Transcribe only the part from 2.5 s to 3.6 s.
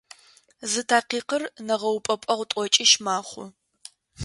тӏокӏищ мэхъу.